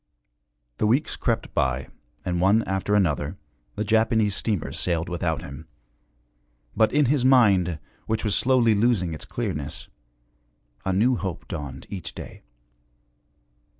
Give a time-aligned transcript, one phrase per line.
[0.79, 1.89] The weeks crept by
[2.25, 3.37] and, one after another,
[3.75, 5.67] the Japanese steamers sailed without him;
[6.75, 7.77] but in his mind,
[8.07, 9.89] which was slowly losing its clearness,
[10.85, 12.41] a new hope dawned each day.